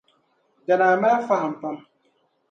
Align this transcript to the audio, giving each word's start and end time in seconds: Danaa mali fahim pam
Danaa 0.67 0.95
mali 1.01 1.27
fahim 1.27 1.53
pam 1.61 1.75